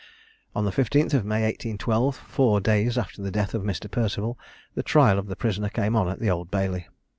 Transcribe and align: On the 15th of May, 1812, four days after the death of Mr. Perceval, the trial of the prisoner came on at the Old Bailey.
On 0.55 0.65
the 0.65 0.71
15th 0.71 1.13
of 1.13 1.25
May, 1.25 1.43
1812, 1.43 2.15
four 2.15 2.59
days 2.59 2.97
after 2.97 3.21
the 3.21 3.29
death 3.29 3.53
of 3.53 3.61
Mr. 3.61 3.85
Perceval, 3.87 4.35
the 4.73 4.81
trial 4.81 5.19
of 5.19 5.27
the 5.27 5.35
prisoner 5.35 5.69
came 5.69 5.95
on 5.95 6.09
at 6.09 6.17
the 6.19 6.31
Old 6.31 6.49
Bailey. 6.49 6.87